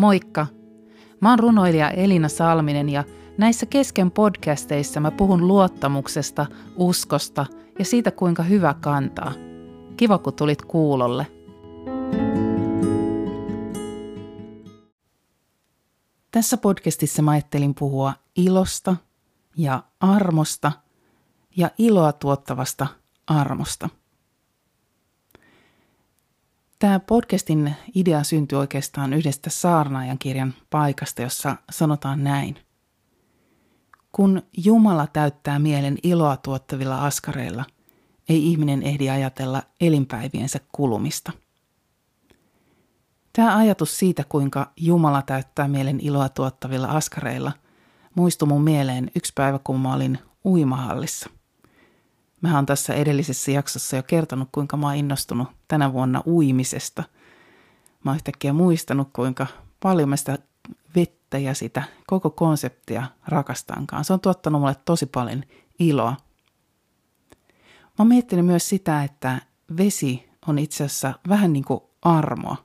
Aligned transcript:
Moikka! 0.00 0.46
Mä 1.20 1.30
oon 1.30 1.38
runoilija 1.38 1.90
Elina 1.90 2.28
Salminen 2.28 2.88
ja 2.88 3.04
näissä 3.38 3.66
kesken 3.66 4.10
podcasteissa 4.10 5.00
mä 5.00 5.10
puhun 5.10 5.48
luottamuksesta, 5.48 6.46
uskosta 6.76 7.46
ja 7.78 7.84
siitä 7.84 8.10
kuinka 8.10 8.42
hyvä 8.42 8.74
kantaa. 8.80 9.32
Kiva 9.96 10.18
kun 10.18 10.34
tulit 10.34 10.62
kuulolle. 10.62 11.26
Tässä 16.30 16.56
podcastissa 16.56 17.22
mä 17.22 17.30
ajattelin 17.30 17.74
puhua 17.74 18.12
ilosta 18.36 18.96
ja 19.56 19.82
armosta 20.00 20.72
ja 21.56 21.70
iloa 21.78 22.12
tuottavasta 22.12 22.86
armosta– 23.26 23.88
Tämä 26.80 27.00
podcastin 27.00 27.74
idea 27.94 28.24
syntyi 28.24 28.58
oikeastaan 28.58 29.12
yhdestä 29.12 29.50
saarnaajan 29.50 30.18
kirjan 30.18 30.54
paikasta, 30.70 31.22
jossa 31.22 31.56
sanotaan 31.70 32.24
näin. 32.24 32.56
Kun 34.12 34.42
Jumala 34.56 35.06
täyttää 35.06 35.58
mielen 35.58 35.98
iloa 36.02 36.36
tuottavilla 36.36 37.06
askareilla, 37.06 37.64
ei 38.28 38.50
ihminen 38.50 38.82
ehdi 38.82 39.10
ajatella 39.10 39.62
elinpäiviensä 39.80 40.60
kulumista. 40.72 41.32
Tämä 43.32 43.56
ajatus 43.56 43.98
siitä, 43.98 44.24
kuinka 44.28 44.72
Jumala 44.76 45.22
täyttää 45.22 45.68
mielen 45.68 46.00
iloa 46.00 46.28
tuottavilla 46.28 46.86
askareilla, 46.86 47.52
muistui 48.14 48.48
mun 48.48 48.62
mieleen 48.62 49.10
yksi 49.16 49.32
päivä, 49.34 49.58
kun 49.64 49.80
mä 49.80 49.94
olin 49.94 50.18
uimahallissa– 50.44 51.30
Mä 52.40 52.54
oon 52.54 52.66
tässä 52.66 52.94
edellisessä 52.94 53.50
jaksossa 53.50 53.96
jo 53.96 54.02
kertonut, 54.02 54.48
kuinka 54.52 54.76
mä 54.76 54.86
oon 54.86 54.96
innostunut 54.96 55.48
tänä 55.68 55.92
vuonna 55.92 56.22
uimisesta. 56.26 57.04
Mä 58.04 58.10
oon 58.10 58.16
yhtäkkiä 58.16 58.52
muistanut, 58.52 59.08
kuinka 59.12 59.46
paljon 59.82 60.08
mä 60.08 60.16
sitä 60.16 60.38
vettä 60.96 61.38
ja 61.38 61.54
sitä 61.54 61.82
koko 62.06 62.30
konseptia 62.30 63.06
rakastankaan. 63.26 64.04
Se 64.04 64.12
on 64.12 64.20
tuottanut 64.20 64.60
mulle 64.60 64.76
tosi 64.84 65.06
paljon 65.06 65.44
iloa. 65.78 66.16
Mä 67.82 67.94
oon 67.98 68.08
miettinyt 68.08 68.46
myös 68.46 68.68
sitä, 68.68 69.04
että 69.04 69.40
vesi 69.76 70.28
on 70.46 70.58
itse 70.58 70.84
asiassa 70.84 71.14
vähän 71.28 71.52
niin 71.52 71.64
kuin 71.64 71.80
armoa. 72.02 72.56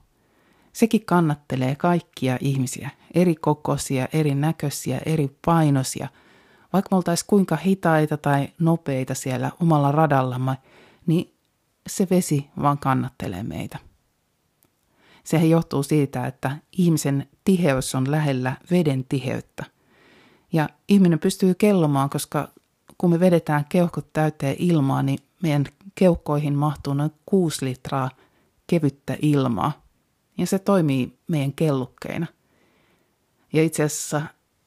Sekin 0.72 1.04
kannattelee 1.04 1.74
kaikkia 1.74 2.38
ihmisiä, 2.40 2.90
eri 3.14 3.34
kokoisia, 3.34 4.08
eri 4.12 4.34
näköisiä, 4.34 5.00
eri 5.06 5.38
painoisia– 5.44 6.08
vaikka 6.76 6.88
me 6.92 6.96
oltaisiin 6.96 7.26
kuinka 7.26 7.56
hitaita 7.56 8.16
tai 8.16 8.48
nopeita 8.58 9.14
siellä 9.14 9.50
omalla 9.60 9.92
radallamme, 9.92 10.56
niin 11.06 11.34
se 11.86 12.06
vesi 12.10 12.46
vaan 12.62 12.78
kannattelee 12.78 13.42
meitä. 13.42 13.78
Sehän 15.24 15.50
johtuu 15.50 15.82
siitä, 15.82 16.26
että 16.26 16.56
ihmisen 16.72 17.28
tiheys 17.44 17.94
on 17.94 18.10
lähellä 18.10 18.56
veden 18.70 19.04
tiheyttä. 19.08 19.64
Ja 20.52 20.68
ihminen 20.88 21.18
pystyy 21.18 21.54
kellomaan, 21.54 22.10
koska 22.10 22.48
kun 22.98 23.10
me 23.10 23.20
vedetään 23.20 23.64
keuhkot 23.68 24.12
täyteen 24.12 24.56
ilmaa, 24.58 25.02
niin 25.02 25.18
meidän 25.42 25.64
keuhkoihin 25.94 26.54
mahtuu 26.54 26.94
noin 26.94 27.12
6 27.26 27.64
litraa 27.64 28.10
kevyttä 28.66 29.16
ilmaa. 29.22 29.72
Ja 30.38 30.46
se 30.46 30.58
toimii 30.58 31.18
meidän 31.28 31.52
kellukkeina. 31.52 32.26
Ja 33.52 33.62
itse 33.62 33.82
asiassa 33.82 34.22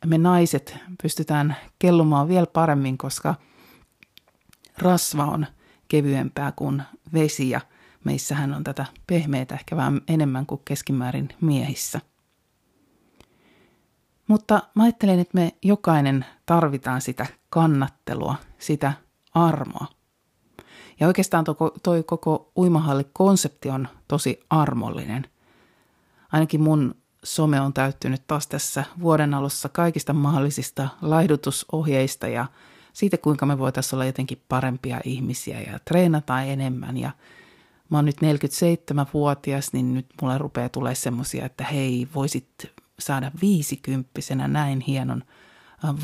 me 0.05 0.17
naiset 0.17 0.77
pystytään 1.03 1.55
kellumaan 1.79 2.27
vielä 2.27 2.45
paremmin, 2.45 2.97
koska 2.97 3.35
rasva 4.77 5.25
on 5.25 5.45
kevyempää 5.87 6.51
kuin 6.51 6.83
vesi 7.13 7.49
ja 7.49 7.61
meissähän 8.03 8.53
on 8.53 8.63
tätä 8.63 8.85
pehmeitä 9.07 9.55
ehkä 9.55 9.75
vähän 9.75 10.01
enemmän 10.07 10.45
kuin 10.45 10.61
keskimäärin 10.65 11.29
miehissä. 11.41 12.01
Mutta 14.27 14.61
mä 14.75 14.83
ajattelen, 14.83 15.19
että 15.19 15.37
me 15.37 15.51
jokainen 15.63 16.25
tarvitaan 16.45 17.01
sitä 17.01 17.25
kannattelua, 17.49 18.35
sitä 18.57 18.93
armoa. 19.33 19.85
Ja 20.99 21.07
oikeastaan 21.07 21.45
toi, 21.83 22.03
koko 22.03 22.51
uimahallikonsepti 22.57 23.69
on 23.69 23.87
tosi 24.07 24.39
armollinen. 24.49 25.27
Ainakin 26.31 26.61
mun 26.61 26.95
some 27.23 27.61
on 27.61 27.73
täyttynyt 27.73 28.27
taas 28.27 28.47
tässä 28.47 28.83
vuoden 29.01 29.33
alussa 29.33 29.69
kaikista 29.69 30.13
mahdollisista 30.13 30.89
laihdutusohjeista 31.01 32.27
ja 32.27 32.45
siitä, 32.93 33.17
kuinka 33.17 33.45
me 33.45 33.57
voitaisiin 33.57 33.97
olla 33.97 34.05
jotenkin 34.05 34.41
parempia 34.49 35.01
ihmisiä 35.03 35.61
ja 35.61 35.79
treenata 35.85 36.41
enemmän. 36.41 36.97
Ja 36.97 37.11
mä 37.89 37.97
oon 37.97 38.05
nyt 38.05 38.17
47-vuotias, 38.17 39.73
niin 39.73 39.93
nyt 39.93 40.05
mulle 40.21 40.37
rupeaa 40.37 40.69
tulee 40.69 40.95
semmoisia, 40.95 41.45
että 41.45 41.63
hei, 41.63 42.07
voisit 42.15 42.47
saada 42.99 43.31
viisikymppisenä 43.41 44.47
näin 44.47 44.79
hienon 44.79 45.23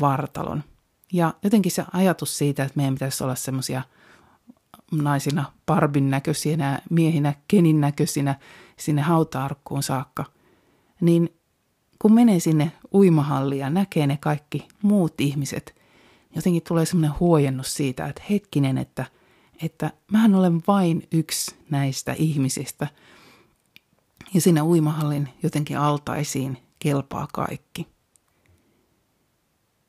vartalon. 0.00 0.64
Ja 1.12 1.34
jotenkin 1.42 1.72
se 1.72 1.84
ajatus 1.92 2.38
siitä, 2.38 2.64
että 2.64 2.76
meidän 2.76 2.94
pitäisi 2.94 3.24
olla 3.24 3.34
semmoisia 3.34 3.82
naisina 4.92 5.52
parbin 5.66 6.10
näköisinä, 6.10 6.80
miehinä 6.90 7.34
kenin 7.48 7.80
näköisinä 7.80 8.34
sinne 8.76 9.02
hautaarkkuun 9.02 9.82
saakka– 9.82 10.24
niin 11.00 11.36
kun 11.98 12.14
menee 12.14 12.40
sinne 12.40 12.72
uimahalliin 12.94 13.60
ja 13.60 13.70
näkee 13.70 14.06
ne 14.06 14.16
kaikki 14.16 14.68
muut 14.82 15.20
ihmiset, 15.20 15.74
jotenkin 16.34 16.62
tulee 16.62 16.86
semmoinen 16.86 17.20
huojennus 17.20 17.74
siitä, 17.74 18.06
että 18.06 18.22
hetkinen, 18.30 18.78
että, 18.78 19.04
että 19.62 19.90
mähän 20.12 20.34
olen 20.34 20.62
vain 20.66 21.08
yksi 21.12 21.56
näistä 21.70 22.12
ihmisistä. 22.18 22.86
Ja 24.34 24.40
siinä 24.40 24.64
uimahallin 24.64 25.28
jotenkin 25.42 25.78
altaisiin 25.78 26.58
kelpaa 26.78 27.28
kaikki. 27.32 27.86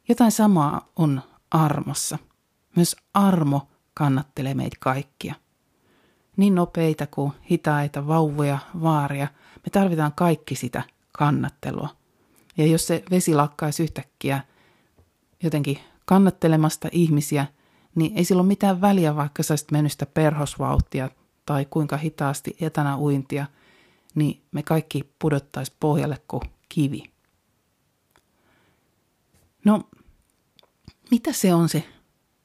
Jotain 0.09 0.31
samaa 0.31 0.89
on 0.95 1.21
armossa. 1.51 2.17
Myös 2.75 2.95
armo 3.13 3.67
kannattelee 3.93 4.53
meitä 4.53 4.77
kaikkia. 4.79 5.35
Niin 6.37 6.55
nopeita 6.55 7.07
kuin 7.07 7.31
hitaita, 7.51 8.07
vauvoja, 8.07 8.57
vaaria, 8.81 9.27
me 9.55 9.69
tarvitaan 9.71 10.13
kaikki 10.15 10.55
sitä– 10.55 10.83
kannattelua. 11.17 11.89
Ja 12.57 12.65
jos 12.65 12.87
se 12.87 13.03
vesi 13.11 13.35
lakkaisi 13.35 13.83
yhtäkkiä 13.83 14.43
jotenkin 15.43 15.79
kannattelemasta 16.05 16.89
ihmisiä, 16.91 17.47
niin 17.95 18.17
ei 18.17 18.25
sillä 18.25 18.39
ole 18.39 18.47
mitään 18.47 18.81
väliä, 18.81 19.15
vaikka 19.15 19.43
sä 19.43 19.51
olisit 19.51 19.71
mennyt 19.71 19.91
sitä 19.91 20.05
perhosvauhtia 20.05 21.09
tai 21.45 21.65
kuinka 21.69 21.97
hitaasti 21.97 22.57
etänä 22.61 22.97
uintia, 22.97 23.45
niin 24.15 24.41
me 24.51 24.63
kaikki 24.63 25.13
pudottaisi 25.19 25.73
pohjalle 25.79 26.21
kuin 26.27 26.41
kivi. 26.69 27.03
No, 29.65 29.83
mitä 31.11 31.33
se 31.33 31.53
on 31.53 31.69
se 31.69 31.83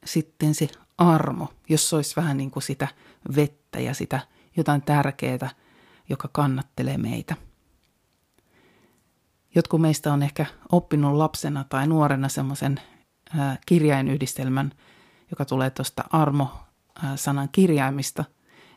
sitten 0.04 0.54
se 0.54 0.68
armo, 0.98 1.48
jos 1.68 1.88
se 1.88 1.96
olisi 1.96 2.16
vähän 2.16 2.36
niin 2.36 2.50
kuin 2.50 2.62
sitä 2.62 2.88
vettä 3.36 3.80
ja 3.80 3.94
sitä 3.94 4.20
jotain 4.56 4.82
tärkeää, 4.82 5.50
joka 6.08 6.28
kannattelee 6.32 6.98
meitä– 6.98 7.36
Jotkut 9.54 9.80
meistä 9.80 10.12
on 10.12 10.22
ehkä 10.22 10.46
oppinut 10.72 11.16
lapsena 11.16 11.64
tai 11.68 11.86
nuorena 11.86 12.28
semmoisen 12.28 12.80
kirjainyhdistelmän, 13.66 14.72
joka 15.30 15.44
tulee 15.44 15.70
tuosta 15.70 16.04
armo-sanan 16.10 17.48
kirjaimista, 17.52 18.24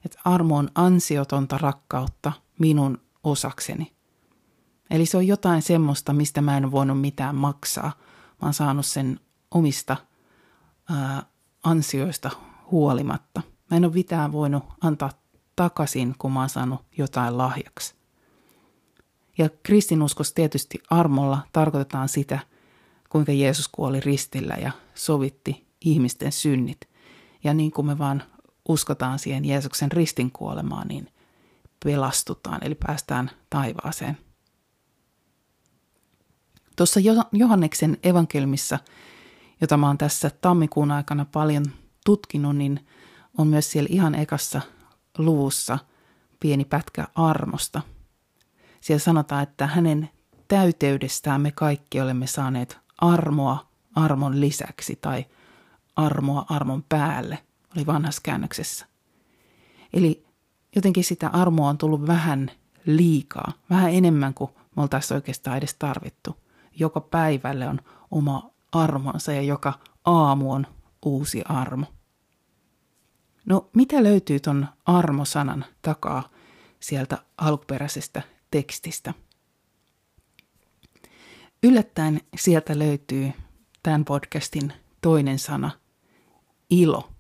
että 0.06 0.20
armo 0.26 0.58
on 0.58 0.70
ansiotonta 0.76 1.58
rakkautta 1.58 2.32
minun 2.60 3.02
osakseni. 3.24 3.96
Eli 4.90 5.06
se 5.06 5.18
on 5.18 5.28
jotain 5.28 5.62
semmoista, 5.62 6.14
mistä 6.14 6.42
mä 6.42 6.58
en 6.58 6.72
voinut 6.72 7.02
mitään 7.02 7.36
maksaa. 7.36 7.92
Mä 8.42 8.46
oon 8.48 8.54
saanut 8.54 8.86
sen 8.86 9.20
omista 9.52 9.98
ää, 10.90 11.24
ansioista 11.64 12.30
huolimatta. 12.72 13.42
Mä 13.72 13.78
en 13.78 13.86
ole 13.86 13.94
mitään 13.94 14.32
voinut 14.32 14.64
antaa 14.82 15.10
takaisin, 15.56 16.16
kun 16.20 16.32
mä 16.32 16.40
oon 16.40 16.50
saanut 16.50 16.86
jotain 16.98 17.38
lahjaksi. 17.38 17.95
Ja 19.38 19.50
kristinuskossa 19.64 20.36
tietysti 20.36 20.80
armolla 20.90 21.40
tarkoitetaan 21.54 22.10
sitä, 22.10 22.40
kuinka 23.10 23.32
Jeesus 23.32 23.68
kuoli 23.68 24.00
ristillä 24.00 24.54
ja 24.62 24.72
sovitti 24.94 25.68
ihmisten 25.82 26.32
synnit. 26.32 26.90
Ja 27.44 27.54
niin 27.54 27.72
kuin 27.72 27.88
me 27.88 27.98
vaan 27.98 28.24
uskotaan 28.70 29.20
siihen 29.20 29.46
Jeesuksen 29.46 29.92
ristin 29.92 30.32
kuolemaan, 30.32 30.88
niin 30.88 31.08
pelastutaan, 31.86 32.64
eli 32.64 32.76
päästään 32.76 33.32
taivaaseen. 33.50 34.18
Tuossa 36.76 37.00
Johanneksen 37.32 37.98
evankelmissa, 38.04 38.80
jota 39.62 39.78
mä 39.78 39.88
oon 39.88 39.98
tässä 39.98 40.32
tammikuun 40.42 40.92
aikana 40.92 41.26
paljon 41.26 41.66
tutkinut, 42.06 42.56
niin 42.56 42.88
on 43.38 43.48
myös 43.48 43.72
siellä 43.72 43.88
ihan 43.92 44.16
ekassa 44.16 44.62
luvussa 45.18 45.80
pieni 46.40 46.66
pätkä 46.66 47.08
armosta– 47.16 47.82
siellä 48.86 49.00
sanotaan, 49.00 49.44
että 49.44 49.68
hänen 49.68 50.10
täyteydestään 50.48 51.42
me 51.42 51.52
kaikki 51.52 52.02
olemme 52.02 52.28
saaneet 52.28 52.78
armoa 52.98 53.68
armon 53.96 54.42
lisäksi 54.42 54.96
tai 55.02 55.26
armoa 55.96 56.46
armon 56.50 56.84
päälle, 56.90 57.40
oli 57.76 57.86
vanhassa 57.86 58.22
käännöksessä. 58.24 58.86
Eli 59.94 60.26
jotenkin 60.76 61.04
sitä 61.04 61.30
armoa 61.30 61.70
on 61.70 61.78
tullut 61.78 62.08
vähän 62.08 62.52
liikaa, 62.86 63.54
vähän 63.70 63.94
enemmän 63.94 64.34
kuin 64.34 64.52
me 64.76 64.82
oltaisiin 64.82 65.16
oikeastaan 65.16 65.58
edes 65.58 65.74
tarvittu. 65.74 66.36
Joka 66.80 67.02
päivälle 67.02 67.68
on 67.68 67.82
oma 68.12 68.50
armonsa 68.72 69.32
ja 69.34 69.42
joka 69.42 69.74
aamu 70.06 70.52
on 70.52 70.68
uusi 71.06 71.42
armo. 71.46 71.86
No 73.46 73.70
mitä 73.76 74.04
löytyy 74.04 74.40
ton 74.40 74.68
armosanan 74.86 75.66
takaa 75.82 76.30
sieltä 76.80 77.18
alkuperäisestä 77.38 78.35
tekstistä? 78.56 79.14
Yllättäen 81.64 82.22
sieltä 82.38 82.80
löytyy 82.80 83.32
tämän 83.84 84.06
podcastin 84.06 84.74
toinen 85.02 85.40
sana, 85.40 85.72
ilo. 86.70 87.12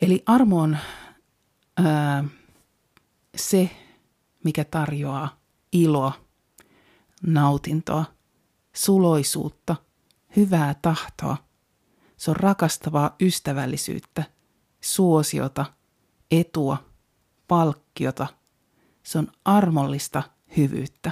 Eli 0.00 0.22
armo 0.26 0.60
on 0.60 0.76
ää, 1.76 2.24
se, 3.36 3.70
mikä 4.44 4.64
tarjoaa 4.64 5.40
iloa, 5.72 6.12
nautintoa, 7.26 8.04
suloisuutta, 8.72 9.76
hyvää 10.36 10.74
tahtoa. 10.82 11.36
Se 12.16 12.30
on 12.30 12.36
rakastavaa 12.36 13.16
ystävällisyyttä, 13.20 14.24
suosiota, 14.80 15.64
etua, 16.30 16.84
palkkiota. 17.48 18.26
Se 19.08 19.18
on 19.18 19.28
armollista 19.44 20.22
hyvyyttä. 20.56 21.10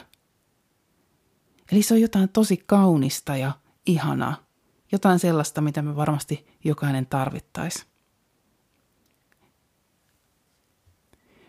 Eli 1.73 1.83
se 1.83 1.95
on 1.95 2.01
jotain 2.01 2.29
tosi 2.29 2.57
kaunista 2.67 3.37
ja 3.37 3.53
ihanaa. 3.87 4.37
Jotain 4.93 5.19
sellaista, 5.19 5.61
mitä 5.61 5.83
me 5.83 5.97
varmasti 5.97 6.47
jokainen 6.65 7.07
tarvittaisi. 7.07 7.87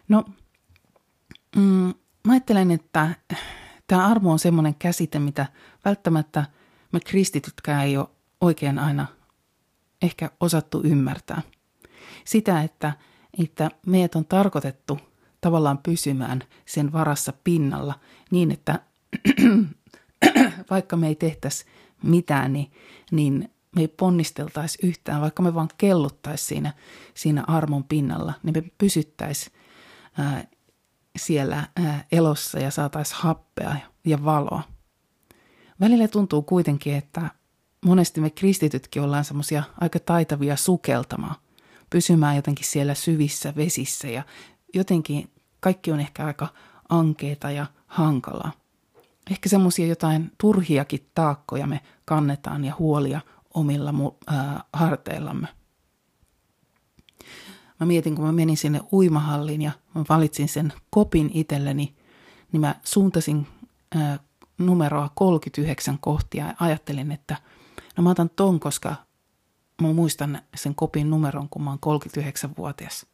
No, 0.08 0.26
mm, 1.56 1.94
mä 2.28 2.34
ajattelen, 2.34 2.72
että 2.72 3.16
tämä 3.88 4.08
armo 4.08 4.32
on 4.32 4.40
semmoinen 4.40 4.76
käsite, 4.76 5.20
mitä 5.20 5.46
välttämättä 5.86 6.46
me 6.92 7.00
kristitytkään 7.00 7.86
ei 7.86 7.98
ole 7.98 8.08
oikein 8.42 8.80
aina 8.80 9.06
ehkä 10.02 10.32
osattu 10.40 10.82
ymmärtää. 10.84 11.42
Sitä, 12.26 12.64
että, 12.64 12.94
että 13.40 13.72
meidät 13.86 14.16
on 14.16 14.26
tarkoitettu 14.26 15.00
tavallaan 15.48 15.78
pysymään 15.78 16.44
sen 16.66 16.94
varassa 16.94 17.34
pinnalla 17.44 18.00
niin, 18.32 18.52
että 18.52 18.80
vaikka 20.72 20.98
me 20.98 21.08
ei 21.08 21.16
tehtäisi 21.16 21.66
mitään, 22.04 22.54
niin, 22.54 22.72
niin 23.12 23.52
me 23.76 23.82
ei 23.82 23.88
ponnisteltaisi 23.88 24.78
yhtään, 24.84 25.22
vaikka 25.22 25.44
me 25.44 25.54
vaan 25.54 25.70
kelluttaisi 25.78 26.46
siinä, 26.46 26.74
siinä 27.14 27.44
armon 27.48 27.84
pinnalla, 27.84 28.34
niin 28.44 28.58
me 28.58 28.72
pysyttäisi 28.78 29.52
ää, 30.18 30.48
siellä 31.18 31.68
ää, 31.76 32.06
elossa 32.12 32.60
ja 32.60 32.72
saataisiin 32.72 33.20
happea 33.22 33.76
ja 34.06 34.26
valoa. 34.26 34.64
Välillä 35.80 36.08
tuntuu 36.08 36.42
kuitenkin, 36.42 36.96
että 36.96 37.30
monesti 37.86 38.22
me 38.22 38.30
kristitytkin 38.30 39.02
ollaan 39.02 39.26
semmoisia 39.26 39.64
aika 39.82 40.00
taitavia 40.00 40.56
sukeltamaan, 40.56 41.36
pysymään 41.90 42.36
jotenkin 42.36 42.66
siellä 42.66 42.94
syvissä 42.94 43.54
vesissä 43.56 44.08
ja 44.08 44.24
jotenkin 44.74 45.30
kaikki 45.60 45.92
on 45.92 46.00
ehkä 46.00 46.26
aika 46.26 46.48
ankeeta 46.90 47.52
ja 47.52 47.66
hankalaa. 47.88 48.52
Ehkä 49.32 49.50
semmoisia 49.50 49.88
jotain 49.88 50.32
turhiakin 50.38 51.10
taakkoja 51.16 51.68
me 51.68 51.82
kannetaan 52.06 52.66
ja 52.66 52.76
huolia 52.80 53.22
omilla 53.54 53.94
äh, 54.32 54.64
harteillamme. 54.74 55.48
Mä 57.80 57.86
mietin, 57.86 58.16
kun 58.16 58.26
mä 58.26 58.32
menin 58.32 58.58
sinne 58.58 58.82
uimahalliin 58.92 59.62
ja 59.62 59.72
mä 59.96 60.04
valitsin 60.10 60.50
sen 60.50 60.74
kopin 60.90 61.32
itselleni, 61.34 61.96
niin 62.52 62.62
mä 62.62 62.76
suuntasin 62.84 63.48
äh, 63.96 64.20
numeroa 64.58 65.10
39 65.16 65.98
kohtia 66.00 66.46
ja 66.46 66.54
ajattelin, 66.60 67.12
että 67.12 67.38
no 67.98 68.04
mä 68.04 68.10
otan 68.10 68.30
ton, 68.30 68.60
koska 68.60 68.96
mä 69.82 69.94
muistan 69.94 70.42
sen 70.56 70.76
kopin 70.76 71.10
numeron, 71.10 71.50
kun 71.50 71.64
mä 71.64 71.70
oon 71.70 72.02
39-vuotias. 72.02 73.06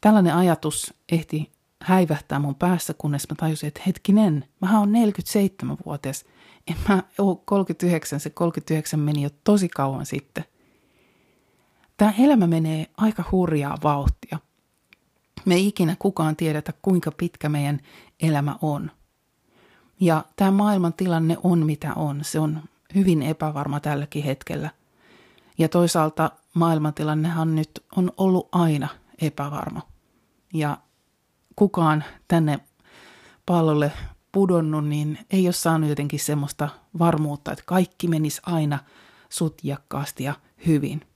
Tällainen 0.00 0.34
ajatus 0.34 0.94
ehti 1.12 1.52
häivähtää 1.82 2.38
mun 2.38 2.54
päässä, 2.54 2.94
kunnes 2.94 3.26
mä 3.30 3.36
tajusin, 3.38 3.68
että 3.68 3.82
hetkinen, 3.86 4.44
mä 4.60 4.78
oon 4.78 4.88
47-vuotias. 4.88 6.24
En 6.66 6.76
mä 6.88 7.02
oo 7.18 7.42
39, 7.44 8.20
se 8.20 8.30
39 8.30 9.00
meni 9.00 9.22
jo 9.22 9.30
tosi 9.44 9.68
kauan 9.68 10.06
sitten. 10.06 10.44
Tämä 11.96 12.14
elämä 12.18 12.46
menee 12.46 12.86
aika 12.96 13.24
hurjaa 13.32 13.78
vauhtia. 13.82 14.38
Me 15.44 15.54
ei 15.54 15.66
ikinä 15.66 15.96
kukaan 15.98 16.36
tiedetä, 16.36 16.72
kuinka 16.82 17.10
pitkä 17.10 17.48
meidän 17.48 17.80
elämä 18.20 18.56
on. 18.62 18.90
Ja 20.00 20.24
tämä 20.36 20.50
maailman 20.50 20.92
tilanne 20.92 21.36
on 21.42 21.66
mitä 21.66 21.94
on. 21.94 22.24
Se 22.24 22.40
on 22.40 22.62
hyvin 22.94 23.22
epävarma 23.22 23.80
tälläkin 23.80 24.24
hetkellä. 24.24 24.70
Ja 25.58 25.68
toisaalta 25.68 26.30
maailmantilannehan 26.54 27.56
nyt 27.56 27.70
on 27.96 28.12
ollut 28.16 28.48
aina 28.52 28.88
epävarma. 29.20 29.89
Ja 30.52 30.78
kukaan 31.56 32.04
tänne 32.28 32.60
pallolle 33.46 33.92
pudonnut, 34.32 34.88
niin 34.88 35.18
ei 35.30 35.46
ole 35.46 35.52
saanut 35.52 35.88
jotenkin 35.88 36.20
semmoista 36.20 36.68
varmuutta, 36.98 37.52
että 37.52 37.64
kaikki 37.66 38.08
menisi 38.08 38.40
aina 38.46 38.78
sutjakkaasti 39.28 40.24
ja 40.24 40.34
hyvin. 40.66 41.06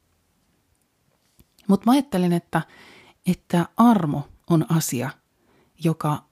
Mutta 1.69 1.87
mä 1.87 1.93
ajattelin, 1.93 2.33
että, 2.33 2.63
että 3.27 3.69
armo 3.77 4.29
on 4.51 4.67
asia, 4.69 5.11
joka 5.85 6.25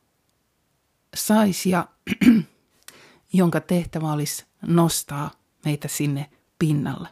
saisi 1.16 1.70
ja 1.70 1.88
jonka 3.32 3.60
tehtävä 3.60 4.12
olisi 4.12 4.46
nostaa 4.62 5.30
meitä 5.64 5.88
sinne 5.88 6.30
pinnalle. 6.58 7.08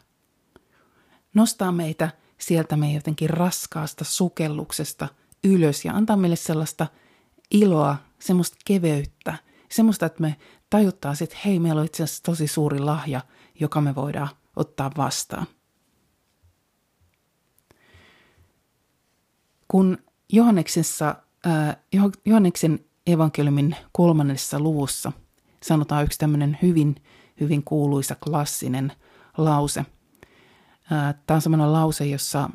Nostaa 1.33 1.71
meitä 1.71 2.11
sieltä 2.37 2.77
meidän 2.77 2.95
jotenkin 2.95 3.29
raskaasta 3.29 4.03
sukelluksesta 4.03 5.07
ylös 5.43 5.85
ja 5.85 5.93
antaa 5.93 6.17
meille 6.17 6.35
sellaista 6.35 6.87
iloa, 7.51 7.97
semmoista 8.19 8.57
keveyttä, 8.65 9.37
semmoista, 9.69 10.05
että 10.05 10.21
me 10.21 10.35
tajuttaa, 10.69 11.13
että 11.21 11.37
hei, 11.45 11.59
meillä 11.59 11.79
on 11.79 11.85
itse 11.85 12.03
asiassa 12.03 12.23
tosi 12.23 12.47
suuri 12.47 12.79
lahja, 12.79 13.21
joka 13.59 13.81
me 13.81 13.95
voidaan 13.95 14.29
ottaa 14.55 14.91
vastaan. 14.97 15.47
Kun 19.67 19.97
Johanneksessa, 20.29 21.15
äh, 21.47 21.77
Johanneksen 22.25 22.79
evankeliumin 23.07 23.75
kolmannessa 23.91 24.59
luvussa 24.59 25.11
sanotaan 25.63 26.03
yksi 26.03 26.19
tämmöinen 26.19 26.57
hyvin, 26.61 26.95
hyvin 27.39 27.63
kuuluisa 27.63 28.15
klassinen 28.15 28.91
lause. 29.37 29.79
Äh, 30.91 31.15
Tämä 31.27 31.35
on 31.35 31.41
semmoinen 31.41 31.73
lause, 31.73 32.05
jossa, 32.05 32.49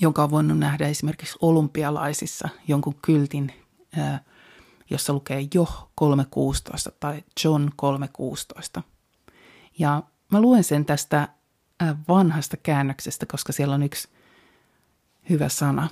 jonka 0.00 0.24
on 0.24 0.30
voinut 0.30 0.58
nähdä 0.58 0.88
esimerkiksi 0.88 1.38
olympialaisissa 1.42 2.48
jonkun 2.68 2.94
kyltin, 3.02 3.52
jossa 4.90 5.12
lukee 5.12 5.48
Jo 5.54 5.88
3.16 6.00 6.92
tai 7.00 7.24
John 7.44 7.68
3.16. 8.78 8.82
Ja 9.78 10.02
mä 10.32 10.40
luen 10.40 10.64
sen 10.64 10.84
tästä 10.84 11.28
vanhasta 12.08 12.56
käännöksestä, 12.56 13.26
koska 13.26 13.52
siellä 13.52 13.74
on 13.74 13.82
yksi 13.82 14.08
hyvä 15.30 15.48
sana. 15.48 15.88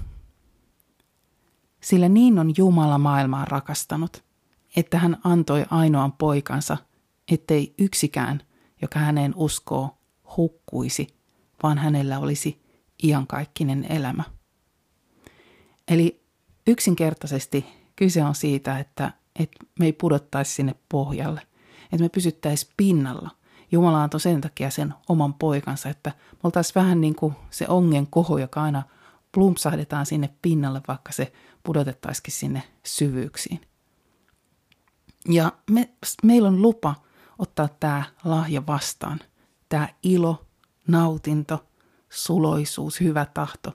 Sillä 1.80 2.08
niin 2.08 2.38
on 2.38 2.54
Jumala 2.56 2.98
maailmaa 2.98 3.44
rakastanut, 3.44 4.24
että 4.76 4.98
hän 4.98 5.16
antoi 5.24 5.64
ainoan 5.70 6.12
poikansa, 6.12 6.76
ettei 7.30 7.74
yksikään, 7.78 8.42
joka 8.82 8.98
häneen 8.98 9.32
uskoo, 9.36 9.98
hukkuisi, 10.36 11.06
vaan 11.62 11.78
hänellä 11.78 12.18
olisi 12.18 12.61
iankaikkinen 13.04 13.86
elämä. 13.88 14.24
Eli 15.88 16.24
yksinkertaisesti 16.66 17.66
kyse 17.96 18.24
on 18.24 18.34
siitä, 18.34 18.78
että, 18.78 19.12
että 19.38 19.66
me 19.78 19.86
ei 19.86 19.92
pudottaisi 19.92 20.54
sinne 20.54 20.74
pohjalle, 20.88 21.42
että 21.82 22.02
me 22.02 22.08
pysyttäisiin 22.08 22.72
pinnalla. 22.76 23.30
Jumala 23.72 24.02
antoi 24.02 24.20
sen 24.20 24.40
takia 24.40 24.70
sen 24.70 24.94
oman 25.08 25.34
poikansa, 25.34 25.88
että 25.88 26.10
me 26.32 26.38
oltaisiin 26.44 26.74
vähän 26.74 27.00
niin 27.00 27.14
kuin 27.14 27.34
se 27.50 27.66
ongen 27.68 28.06
koho, 28.06 28.38
joka 28.38 28.62
aina– 28.62 28.82
plumpsahdetaan 29.32 30.06
sinne 30.06 30.30
pinnalle, 30.42 30.80
vaikka 30.88 31.12
se 31.12 31.32
pudotettaisikin 31.64 32.34
sinne 32.34 32.62
syvyyksiin. 32.84 33.60
Ja 35.28 35.52
me, 35.70 35.90
meillä 36.22 36.48
on 36.48 36.62
lupa 36.62 36.94
ottaa 37.38 37.68
tämä 37.80 38.02
lahja 38.24 38.66
vastaan. 38.66 39.20
Tämä 39.68 39.88
ilo, 40.02 40.46
nautinto, 40.88 41.64
suloisuus, 42.12 43.00
hyvä 43.00 43.26
tahto, 43.34 43.72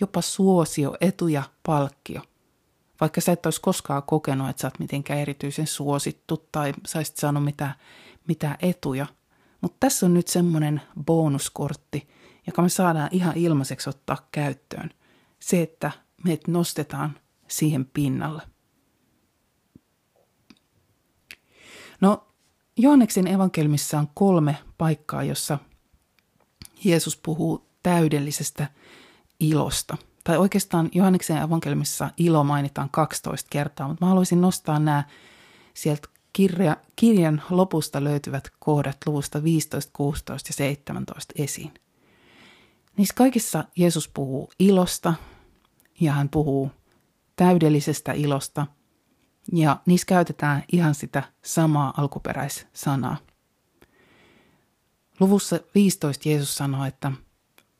jopa 0.00 0.20
suosio, 0.20 0.96
etu 1.00 1.28
ja 1.28 1.42
palkkio. 1.66 2.22
Vaikka 3.00 3.20
sä 3.20 3.32
et 3.32 3.46
olisi 3.46 3.60
koskaan 3.60 4.02
kokenut, 4.02 4.48
että 4.48 4.60
sä 4.60 4.66
oot 4.66 4.78
mitenkään 4.78 5.20
erityisen 5.20 5.66
suosittu 5.66 6.48
tai 6.52 6.72
saisit 6.86 7.16
saanut 7.16 7.44
mitään, 7.44 7.74
mitään 8.28 8.56
etuja. 8.62 9.06
Mutta 9.60 9.76
tässä 9.80 10.06
on 10.06 10.14
nyt 10.14 10.28
semmoinen 10.28 10.82
bonuskortti– 11.04 12.08
joka 12.46 12.62
me 12.62 12.68
saadaan 12.68 13.08
ihan 13.12 13.36
ilmaiseksi 13.36 13.90
ottaa 13.90 14.28
käyttöön. 14.32 14.90
Se, 15.40 15.62
että 15.62 15.90
meidät 16.24 16.48
nostetaan 16.48 17.18
siihen 17.48 17.84
pinnalle. 17.84 18.42
No, 22.00 22.26
Johanneksen 22.76 23.26
evankelmissa 23.26 23.98
on 23.98 24.08
kolme 24.14 24.56
paikkaa, 24.78 25.24
jossa 25.24 25.58
Jeesus 26.84 27.16
puhuu 27.16 27.66
täydellisestä 27.82 28.66
ilosta. 29.40 29.96
Tai 30.24 30.38
oikeastaan 30.38 30.88
Johanneksen 30.94 31.36
evankelmissa 31.36 32.10
ilo 32.16 32.44
mainitaan 32.44 32.88
12 32.90 33.48
kertaa, 33.50 33.88
mutta 33.88 34.04
mä 34.04 34.08
haluaisin 34.08 34.40
nostaa 34.40 34.78
nämä 34.78 35.04
sieltä 35.74 36.08
kirja, 36.32 36.76
kirjan 36.96 37.42
lopusta 37.50 38.04
löytyvät 38.04 38.48
kohdat 38.58 38.96
luvusta 39.06 39.44
15, 39.44 39.90
16 39.96 40.48
ja 40.48 40.52
17 40.54 41.34
esiin. 41.38 41.74
Niissä 42.96 43.14
kaikissa 43.14 43.64
Jeesus 43.76 44.08
puhuu 44.08 44.50
ilosta 44.58 45.14
ja 46.00 46.12
hän 46.12 46.28
puhuu 46.28 46.70
täydellisestä 47.36 48.12
ilosta 48.12 48.66
ja 49.52 49.76
niissä 49.86 50.06
käytetään 50.06 50.64
ihan 50.72 50.94
sitä 50.94 51.22
samaa 51.44 51.94
alkuperäissanaa. 51.96 53.16
Luvussa 55.20 55.60
15 55.74 56.28
Jeesus 56.28 56.54
sanoo, 56.54 56.84
että 56.84 57.12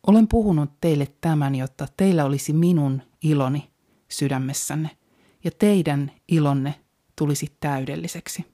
olen 0.06 0.28
puhunut 0.28 0.70
teille 0.80 1.08
tämän, 1.20 1.54
jotta 1.54 1.88
teillä 1.96 2.24
olisi 2.24 2.52
minun 2.52 3.02
iloni 3.22 3.70
sydämessänne 4.08 4.90
ja 5.44 5.50
teidän 5.50 6.12
ilonne 6.28 6.74
tulisi 7.16 7.56
täydelliseksi. 7.60 8.46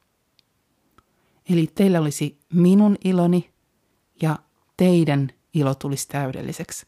Eli 1.51 1.67
teillä 1.75 2.01
olisi 2.01 2.39
minun 2.53 2.97
iloni 3.05 3.51
ja 4.23 4.39
teidän 4.77 5.31
ilo 5.55 5.75
tulisi 5.75 6.09
täydelliseksi. 6.09 6.87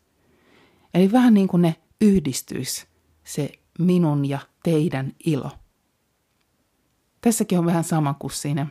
Eli 0.94 1.12
vähän 1.12 1.34
niin 1.34 1.48
kuin 1.48 1.62
ne 1.62 1.76
yhdistyisi, 2.00 2.86
se 3.24 3.52
minun 3.78 4.28
ja 4.28 4.38
teidän 4.62 5.12
ilo. 5.26 5.50
Tässäkin 7.20 7.58
on 7.58 7.66
vähän 7.66 7.84
sama 7.84 8.14
kuin 8.14 8.30
siinä 8.30 8.66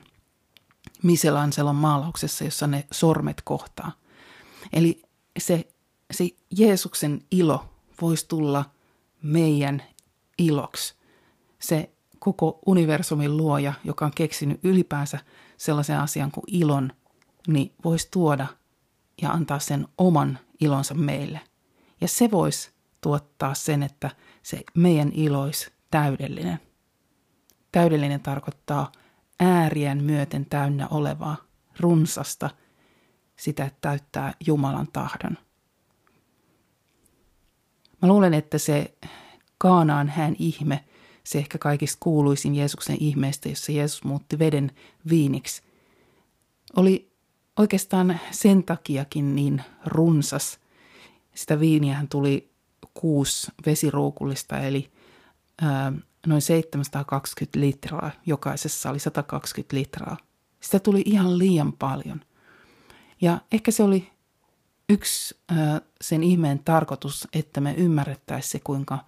Michelangelon 1.03 1.75
maalauksessa, 1.75 2.43
jossa 2.43 2.67
ne 2.67 2.87
sormet 2.91 3.41
kohtaa. 3.41 3.91
Eli 4.73 5.01
se, 5.39 5.67
se 6.11 6.29
Jeesuksen 6.57 7.21
ilo 7.31 7.69
voisi 8.01 8.27
tulla 8.27 8.65
meidän 9.23 9.83
iloksi. 10.37 10.95
Se 11.59 11.89
koko 12.19 12.59
universumin 12.65 13.37
luoja, 13.37 13.73
joka 13.83 14.05
on 14.05 14.11
keksinyt 14.15 14.59
ylipäänsä 14.63 15.19
sellaisen 15.57 15.99
asian 15.99 16.31
kuin 16.31 16.43
ilon, 16.47 16.91
niin 17.47 17.73
voisi 17.83 18.07
tuoda 18.11 18.47
ja 19.21 19.31
antaa 19.31 19.59
sen 19.59 19.87
oman 19.97 20.39
ilonsa 20.59 20.93
meille. 20.93 21.41
Ja 22.01 22.07
se 22.07 22.31
voisi 22.31 22.71
tuottaa 23.01 23.53
sen, 23.53 23.83
että 23.83 24.09
se 24.43 24.63
meidän 24.73 25.11
ilois 25.13 25.71
täydellinen. 25.91 26.59
Täydellinen 27.71 28.21
tarkoittaa 28.21 28.91
äärien 29.39 30.03
myöten 30.03 30.45
täynnä 30.45 30.87
olevaa, 30.87 31.37
runsasta, 31.79 32.49
sitä 33.35 33.71
täyttää 33.81 34.33
Jumalan 34.45 34.87
tahdon. 34.93 35.37
Mä 38.01 38.07
luulen, 38.07 38.33
että 38.33 38.57
se 38.57 38.93
Kaanaan 39.57 40.09
hän 40.09 40.35
ihme, 40.39 40.83
se 41.23 41.37
ehkä 41.37 41.57
kaikista 41.57 41.97
kuuluisin 41.99 42.55
Jeesuksen 42.55 42.97
ihmeestä, 42.99 43.49
jossa 43.49 43.71
Jeesus 43.71 44.03
muutti 44.03 44.39
veden 44.39 44.71
viiniksi, 45.09 45.61
oli 46.75 47.11
oikeastaan 47.57 48.19
sen 48.31 48.63
takiakin 48.63 49.35
niin 49.35 49.61
runsas. 49.85 50.59
Sitä 51.35 51.59
viiniähän 51.59 52.07
tuli 52.07 52.51
kuusi 52.93 53.51
vesiruukullista, 53.65 54.59
eli 54.59 54.91
ää, 55.61 55.93
noin 56.25 56.41
720 56.41 57.59
litraa. 57.59 58.11
Jokaisessa 58.25 58.89
oli 58.89 58.99
120 58.99 59.75
litraa. 59.75 60.17
Sitä 60.59 60.79
tuli 60.79 61.01
ihan 61.05 61.37
liian 61.37 61.73
paljon. 61.73 62.21
Ja 63.21 63.41
ehkä 63.51 63.71
se 63.71 63.83
oli 63.83 64.09
yksi 64.89 65.35
ää, 65.49 65.81
sen 66.01 66.23
ihmeen 66.23 66.59
tarkoitus, 66.59 67.27
että 67.33 67.61
me 67.61 67.73
ymmärrettäisiin 67.73 68.51
se, 68.51 68.59
kuinka 68.59 68.99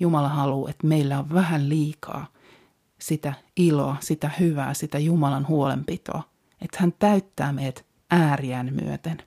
Jumala 0.00 0.28
haluaa, 0.28 0.70
että 0.70 0.86
meillä 0.86 1.18
on 1.18 1.34
vähän 1.34 1.68
liikaa 1.68 2.26
sitä 3.00 3.34
iloa, 3.56 3.96
sitä 4.00 4.30
hyvää, 4.40 4.74
sitä 4.74 4.98
Jumalan 4.98 5.48
huolenpitoa. 5.48 6.22
Että 6.60 6.78
hän 6.80 6.94
täyttää 6.98 7.52
meidät 7.52 7.84
ääriään 8.10 8.74
myöten. 8.82 9.22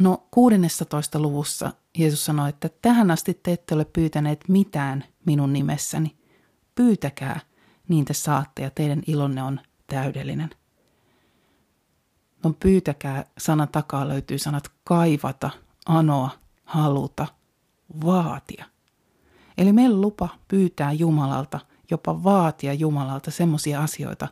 No 0.00 0.26
16. 0.30 1.18
luvussa 1.18 1.72
Jeesus 1.98 2.24
sanoi, 2.24 2.48
että 2.48 2.70
tähän 2.82 3.10
asti 3.10 3.34
te 3.34 3.52
ette 3.52 3.74
ole 3.74 3.84
pyytäneet 3.84 4.44
mitään 4.48 5.04
minun 5.24 5.52
nimessäni. 5.52 6.16
Pyytäkää, 6.74 7.40
niin 7.88 8.04
te 8.04 8.14
saatte 8.14 8.62
ja 8.62 8.70
teidän 8.70 9.02
ilonne 9.06 9.42
on 9.42 9.60
täydellinen. 9.86 10.50
No 12.44 12.54
pyytäkää, 12.60 13.24
sana 13.38 13.66
takaa 13.66 14.08
löytyy 14.08 14.38
sanat 14.38 14.70
kaivata, 14.84 15.50
anoa, 15.86 16.30
haluta, 16.64 17.26
vaatia. 18.04 18.64
Eli 19.58 19.72
meillä 19.72 20.00
lupa 20.00 20.28
pyytää 20.48 20.92
Jumalalta, 20.92 21.60
jopa 21.90 22.24
vaatia 22.24 22.74
Jumalalta 22.74 23.30
semmoisia 23.30 23.82
asioita, 23.82 24.28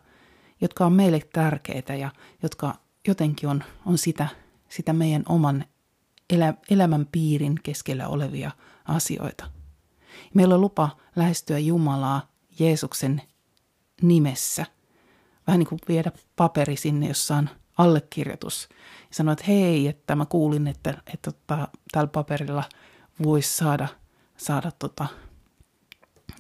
jotka 0.61 0.87
on 0.87 0.92
meille 0.92 1.21
tärkeitä 1.33 1.94
ja 1.94 2.11
jotka 2.42 2.75
jotenkin 3.09 3.49
on, 3.49 3.64
on 3.87 3.99
sitä, 3.99 4.28
sitä 4.68 4.92
meidän 4.92 5.23
oman 5.28 5.64
elä, 6.34 6.54
elämän 6.70 7.06
piirin 7.12 7.60
keskellä 7.62 8.08
olevia 8.08 8.50
asioita. 8.84 9.50
Meillä 10.34 10.54
on 10.54 10.60
lupa 10.60 10.96
lähestyä 11.16 11.58
Jumalaa 11.58 12.28
Jeesuksen 12.58 13.22
nimessä. 14.02 14.66
Vähän 15.46 15.58
niin 15.58 15.68
kuin 15.68 15.78
viedä 15.88 16.12
paperi 16.36 16.76
sinne, 16.76 17.08
jossa 17.08 17.36
on 17.36 17.50
allekirjoitus. 17.78 18.68
Ja 19.00 19.06
sanoa, 19.10 19.32
että 19.32 19.44
hei, 19.48 19.88
että 19.88 20.16
mä 20.16 20.26
kuulin, 20.26 20.66
että, 20.66 20.90
että, 20.90 21.30
että 21.30 21.68
tällä 21.92 22.06
paperilla 22.06 22.64
voisi 23.22 23.56
saada, 23.56 23.88
saada 24.36 24.70
tota, 24.78 25.06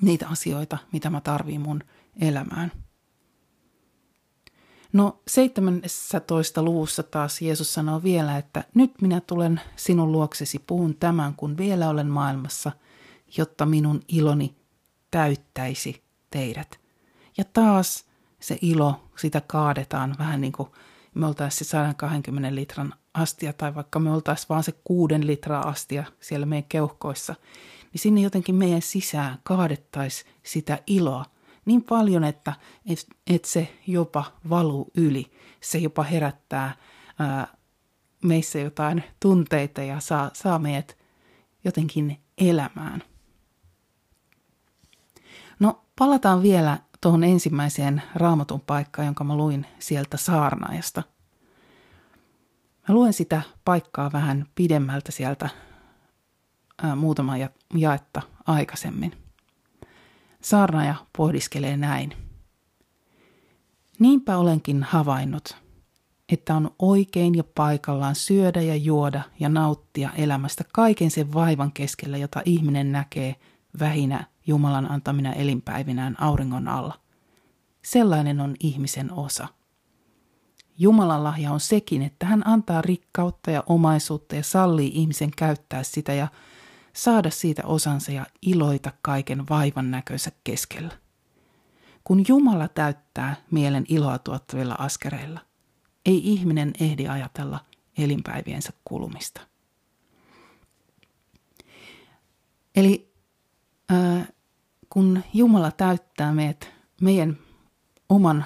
niitä 0.00 0.28
asioita, 0.28 0.78
mitä 0.92 1.10
mä 1.10 1.20
tarviin 1.20 1.60
mun 1.60 1.80
elämään. 2.20 2.72
No 4.94 5.20
17. 5.28 6.62
luvussa 6.62 7.02
taas 7.02 7.42
Jeesus 7.42 7.74
sanoo 7.74 8.02
vielä, 8.02 8.38
että 8.38 8.64
nyt 8.74 8.92
minä 9.00 9.20
tulen 9.20 9.60
sinun 9.76 10.12
luoksesi, 10.12 10.58
puhun 10.66 10.94
tämän, 10.94 11.34
kun 11.34 11.56
vielä 11.56 11.88
olen 11.88 12.06
maailmassa, 12.06 12.72
jotta 13.36 13.66
minun 13.66 14.00
iloni 14.08 14.54
täyttäisi 15.10 16.02
teidät. 16.30 16.80
Ja 17.36 17.44
taas 17.44 18.04
se 18.40 18.58
ilo, 18.62 19.00
sitä 19.16 19.42
kaadetaan 19.46 20.14
vähän 20.18 20.40
niin 20.40 20.52
kuin 20.52 20.68
me 21.14 21.26
oltaisiin 21.26 21.68
120 21.68 22.54
litran 22.54 22.94
astia 23.14 23.52
tai 23.52 23.74
vaikka 23.74 23.98
me 23.98 24.12
oltaisiin 24.12 24.48
vaan 24.48 24.64
se 24.64 24.72
kuuden 24.84 25.26
litraa 25.26 25.68
astia 25.68 26.04
siellä 26.20 26.46
meidän 26.46 26.68
keuhkoissa, 26.68 27.34
niin 27.92 28.00
sinne 28.00 28.20
jotenkin 28.20 28.54
meidän 28.54 28.82
sisään 28.82 29.38
kaadettaisiin 29.42 30.30
sitä 30.42 30.78
iloa, 30.86 31.24
niin 31.64 31.82
paljon, 31.82 32.24
että 32.24 32.52
et, 32.86 33.06
et 33.26 33.44
se 33.44 33.74
jopa 33.86 34.24
valuu 34.50 34.90
yli. 34.96 35.32
Se 35.60 35.78
jopa 35.78 36.02
herättää 36.02 36.76
ää, 37.18 37.46
meissä 38.24 38.58
jotain 38.58 39.04
tunteita 39.20 39.82
ja 39.82 40.00
saa, 40.00 40.30
saa 40.32 40.58
meidät 40.58 40.96
jotenkin 41.64 42.20
elämään. 42.38 43.02
No 45.58 45.84
palataan 45.98 46.42
vielä 46.42 46.78
tuohon 47.00 47.24
ensimmäiseen 47.24 48.02
raamatun 48.14 48.60
paikkaan, 48.60 49.06
jonka 49.06 49.24
mä 49.24 49.36
luin 49.36 49.66
sieltä 49.78 50.16
saarnaajasta. 50.16 51.02
Mä 52.88 52.94
luen 52.94 53.12
sitä 53.12 53.42
paikkaa 53.64 54.12
vähän 54.12 54.46
pidemmältä 54.54 55.12
sieltä 55.12 55.48
ää, 56.82 56.96
muutama 56.96 57.36
ja, 57.36 57.48
jaetta 57.74 58.22
aikaisemmin. 58.46 59.23
Saarnaaja 60.44 60.94
pohdiskelee 61.16 61.76
näin. 61.76 62.16
Niinpä 63.98 64.36
olenkin 64.36 64.82
havainnut, 64.82 65.56
että 66.32 66.54
on 66.54 66.70
oikein 66.78 67.34
ja 67.34 67.44
paikallaan 67.54 68.14
syödä 68.14 68.60
ja 68.60 68.76
juoda 68.76 69.22
ja 69.40 69.48
nauttia 69.48 70.10
elämästä 70.16 70.64
kaiken 70.72 71.10
sen 71.10 71.32
vaivan 71.34 71.72
keskellä, 71.72 72.16
jota 72.16 72.42
ihminen 72.44 72.92
näkee 72.92 73.36
vähinä 73.80 74.24
Jumalan 74.46 74.90
antamina 74.90 75.32
elinpäivinään 75.32 76.20
auringon 76.20 76.68
alla. 76.68 77.00
Sellainen 77.84 78.40
on 78.40 78.54
ihmisen 78.60 79.12
osa. 79.12 79.48
Jumalan 80.78 81.24
lahja 81.24 81.52
on 81.52 81.60
sekin, 81.60 82.02
että 82.02 82.26
hän 82.26 82.46
antaa 82.46 82.82
rikkautta 82.82 83.50
ja 83.50 83.62
omaisuutta 83.66 84.36
ja 84.36 84.42
sallii 84.42 84.90
ihmisen 84.94 85.30
käyttää 85.36 85.82
sitä 85.82 86.12
ja 86.12 86.28
saada 86.96 87.30
siitä 87.30 87.62
osansa 87.64 88.12
ja 88.12 88.26
iloita 88.42 88.92
kaiken 89.02 89.48
vaivan 89.48 89.90
näkönsä 89.90 90.32
keskellä. 90.44 90.90
Kun 92.04 92.24
Jumala 92.28 92.68
täyttää 92.68 93.36
mielen 93.50 93.84
iloa 93.88 94.18
tuottavilla 94.18 94.74
askereilla, 94.78 95.40
ei 96.06 96.32
ihminen 96.32 96.72
ehdi 96.80 97.08
ajatella 97.08 97.60
elinpäiviensä 97.98 98.72
kulumista. 98.84 99.40
Eli 102.76 103.12
äh, 103.92 104.28
kun 104.90 105.22
Jumala 105.34 105.70
täyttää 105.70 106.32
meidät, 106.32 106.72
meidän 107.00 107.38
oman 108.08 108.44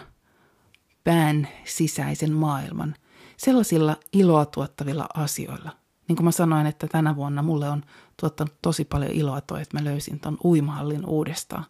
pään 1.04 1.48
sisäisen 1.64 2.32
maailman 2.32 2.94
sellaisilla 3.36 3.96
iloa 4.12 4.46
tuottavilla 4.46 5.06
asioilla. 5.14 5.77
Niin 6.08 6.16
kuin 6.16 6.24
mä 6.24 6.30
sanoin, 6.30 6.66
että 6.66 6.86
tänä 6.86 7.16
vuonna 7.16 7.42
mulle 7.42 7.68
on 7.68 7.82
tuottanut 8.20 8.54
tosi 8.62 8.84
paljon 8.84 9.12
iloa 9.12 9.40
toi, 9.40 9.62
että 9.62 9.78
mä 9.78 9.84
löysin 9.84 10.20
ton 10.20 10.38
uimahallin 10.44 11.06
uudestaan. 11.06 11.64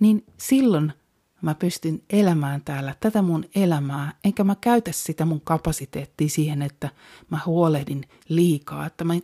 Niin 0.00 0.24
silloin 0.36 0.92
mä 1.42 1.54
pystyn 1.54 2.02
elämään 2.10 2.62
täällä 2.64 2.94
tätä 3.00 3.22
mun 3.22 3.44
elämää, 3.54 4.12
enkä 4.24 4.44
mä 4.44 4.54
käytä 4.60 4.92
sitä 4.92 5.24
mun 5.24 5.40
kapasiteettia 5.40 6.28
siihen, 6.28 6.62
että 6.62 6.88
mä 7.30 7.38
huolehdin 7.46 8.04
liikaa, 8.28 8.86
että 8.86 9.04
mä 9.04 9.14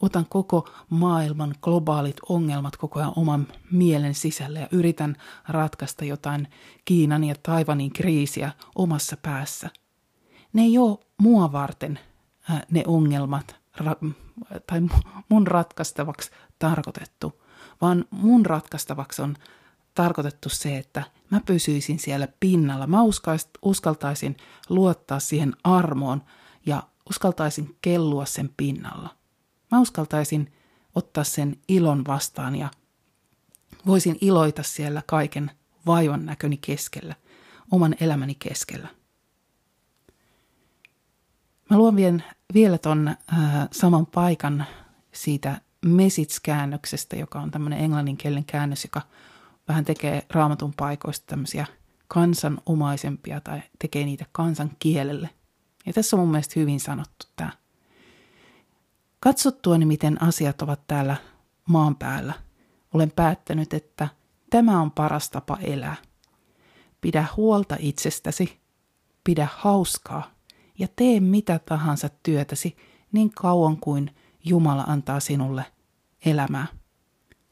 otan 0.00 0.26
koko 0.28 0.68
maailman 0.90 1.54
globaalit 1.62 2.16
ongelmat 2.28 2.76
koko 2.76 2.98
ajan 2.98 3.12
oman 3.16 3.46
mielen 3.70 4.14
sisälle 4.14 4.60
ja 4.60 4.68
yritän 4.72 5.16
ratkaista 5.48 6.04
jotain 6.04 6.48
Kiinan 6.84 7.24
ja 7.24 7.34
Taivanin 7.42 7.92
kriisiä 7.92 8.52
omassa 8.74 9.16
päässä. 9.22 9.70
Ne 10.52 10.62
ei 10.62 10.78
ole 10.78 10.98
mua 11.20 11.52
varten 11.52 11.98
ne 12.70 12.84
ongelmat 12.86 13.56
ra- 13.78 14.12
tai 14.66 14.80
mun 15.28 15.46
ratkaistavaksi 15.46 16.30
tarkoitettu, 16.58 17.42
vaan 17.80 18.04
mun 18.10 18.46
ratkaistavaksi 18.46 19.22
on 19.22 19.36
tarkoitettu 19.94 20.48
se, 20.48 20.78
että 20.78 21.02
mä 21.30 21.40
pysyisin 21.46 21.98
siellä 21.98 22.28
pinnalla. 22.40 22.86
Mä 22.86 22.98
uskaltaisin 23.62 24.36
luottaa 24.68 25.20
siihen 25.20 25.56
armoon 25.64 26.22
ja 26.66 26.82
uskaltaisin 27.10 27.76
kellua 27.80 28.26
sen 28.26 28.50
pinnalla. 28.56 29.08
Mä 29.70 29.80
uskaltaisin 29.80 30.52
ottaa 30.94 31.24
sen 31.24 31.56
ilon 31.68 32.04
vastaan 32.06 32.56
ja 32.56 32.70
voisin 33.86 34.18
iloita 34.20 34.62
siellä 34.62 35.02
kaiken 35.06 35.50
vaivan 35.86 36.26
näköni 36.26 36.56
keskellä, 36.56 37.14
oman 37.70 37.94
elämäni 38.00 38.34
keskellä. 38.34 38.88
Mä 41.70 41.76
luon 41.78 41.96
vielä, 41.96 42.20
vielä 42.54 42.78
ton 42.78 43.08
äh, 43.08 43.16
saman 43.72 44.06
paikan 44.06 44.64
siitä 45.12 45.60
message-käännöksestä, 45.86 47.16
joka 47.16 47.40
on 47.40 47.50
tämmöinen 47.50 47.78
englanninkielinen 47.78 48.44
käännös, 48.44 48.84
joka 48.84 49.02
vähän 49.68 49.84
tekee 49.84 50.26
raamatun 50.30 50.74
paikoista 50.76 51.26
tämmöisiä 51.26 51.66
kansanomaisempia 52.08 53.40
tai 53.40 53.62
tekee 53.78 54.04
niitä 54.04 54.26
kansan 54.32 54.70
kielelle. 54.78 55.30
Ja 55.86 55.92
tässä 55.92 56.16
on 56.16 56.20
mun 56.20 56.30
mielestä 56.30 56.60
hyvin 56.60 56.80
sanottu 56.80 57.26
tämä. 57.36 57.50
Katsottuani, 59.20 59.84
miten 59.84 60.22
asiat 60.22 60.62
ovat 60.62 60.80
täällä 60.86 61.16
maan 61.68 61.96
päällä, 61.96 62.32
olen 62.94 63.10
päättänyt, 63.10 63.74
että 63.74 64.08
tämä 64.50 64.80
on 64.80 64.90
paras 64.90 65.30
tapa 65.30 65.58
elää. 65.60 65.96
Pidä 67.00 67.26
huolta 67.36 67.76
itsestäsi, 67.78 68.60
pidä 69.24 69.48
hauskaa 69.56 70.30
ja 70.78 70.88
tee 70.96 71.20
mitä 71.20 71.58
tahansa 71.58 72.08
työtäsi 72.22 72.76
niin 73.12 73.30
kauan 73.30 73.76
kuin 73.76 74.10
Jumala 74.44 74.82
antaa 74.82 75.20
sinulle 75.20 75.64
elämää. 76.24 76.66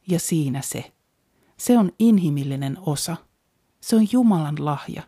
Ja 0.09 0.21
siinä 0.21 0.63
se. 0.63 0.93
Se 1.57 1.79
on 1.79 1.93
inhimillinen 1.99 2.77
osa. 2.81 3.17
Se 3.81 3.97
on 3.97 4.07
Jumalan 4.13 4.65
lahja. 4.65 5.03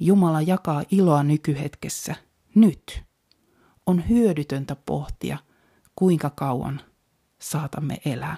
Jumala 0.00 0.42
jakaa 0.42 0.82
iloa 0.90 1.22
nykyhetkessä, 1.22 2.14
nyt. 2.54 3.02
On 3.86 4.08
hyödytöntä 4.08 4.76
pohtia– 4.76 5.38
kuinka 5.96 6.30
kauan 6.30 6.80
saatamme 7.38 7.98
elää. 8.04 8.36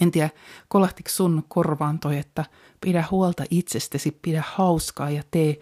En 0.00 0.10
tiedä, 0.10 0.30
kolahtiko 0.68 1.10
sun 1.10 1.44
korvaan 1.48 1.98
toi, 1.98 2.18
että 2.18 2.44
pidä 2.80 3.04
huolta 3.10 3.44
itsestäsi, 3.50 4.18
pidä 4.22 4.44
hauskaa 4.46 5.10
ja 5.10 5.22
tee 5.30 5.60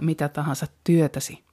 mitä 0.00 0.28
tahansa 0.28 0.66
työtäsi. 0.84 1.44